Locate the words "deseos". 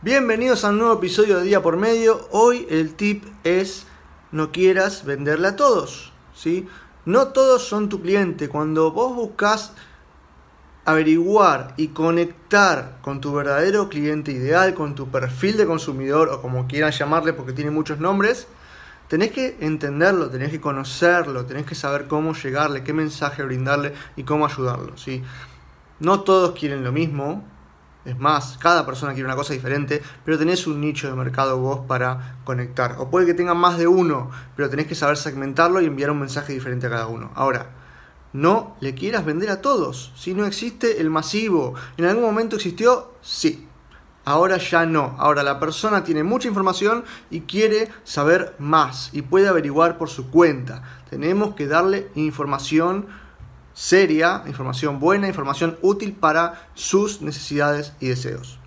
58.08-58.58